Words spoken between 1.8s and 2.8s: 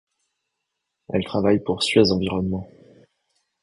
Suez Environnement.